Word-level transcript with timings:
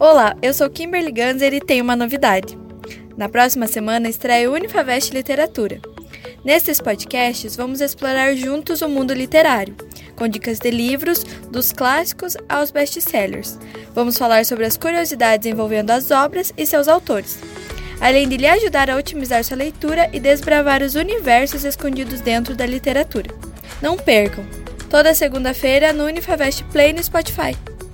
Olá, 0.00 0.36
eu 0.42 0.52
sou 0.52 0.68
Kimberly 0.68 1.12
Ganser 1.12 1.54
e 1.54 1.60
tenho 1.60 1.84
uma 1.84 1.94
novidade. 1.94 2.58
Na 3.16 3.28
próxima 3.28 3.68
semana 3.68 4.08
estreia 4.08 4.50
o 4.50 4.54
Unifavest 4.54 5.14
Literatura. 5.14 5.80
Nesses 6.44 6.80
podcasts, 6.80 7.54
vamos 7.54 7.80
explorar 7.80 8.34
juntos 8.34 8.82
o 8.82 8.88
mundo 8.88 9.14
literário, 9.14 9.76
com 10.16 10.26
dicas 10.26 10.58
de 10.58 10.68
livros, 10.68 11.22
dos 11.48 11.70
clássicos 11.70 12.36
aos 12.48 12.72
best-sellers. 12.72 13.56
Vamos 13.94 14.18
falar 14.18 14.44
sobre 14.44 14.66
as 14.66 14.76
curiosidades 14.76 15.46
envolvendo 15.46 15.92
as 15.92 16.10
obras 16.10 16.52
e 16.56 16.66
seus 16.66 16.88
autores, 16.88 17.38
além 18.00 18.28
de 18.28 18.36
lhe 18.36 18.48
ajudar 18.48 18.90
a 18.90 18.96
otimizar 18.96 19.44
sua 19.44 19.56
leitura 19.56 20.10
e 20.12 20.18
desbravar 20.18 20.82
os 20.82 20.96
universos 20.96 21.64
escondidos 21.64 22.20
dentro 22.20 22.56
da 22.56 22.66
literatura. 22.66 23.32
Não 23.80 23.96
percam! 23.96 24.44
Toda 24.90 25.14
segunda-feira 25.14 25.92
no 25.92 26.04
Unifavest 26.04 26.64
Play 26.64 26.92
no 26.92 27.02
Spotify. 27.02 27.56